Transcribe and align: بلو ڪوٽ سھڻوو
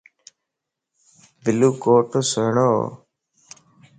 بلو 1.43 1.69
ڪوٽ 1.83 2.09
سھڻوو 2.31 2.73